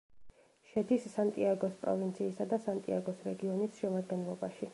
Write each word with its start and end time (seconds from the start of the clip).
შედის 0.69 1.03
სანტიაგოს 1.15 1.77
პროვინციისა 1.83 2.49
და 2.55 2.59
სანტიაგოს 2.65 3.23
რეგიონის 3.31 3.81
შემადგენლობაში. 3.85 4.69